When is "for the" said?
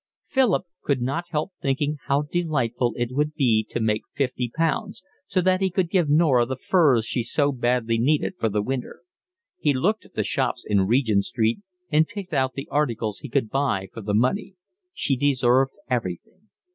8.39-8.63, 13.93-14.15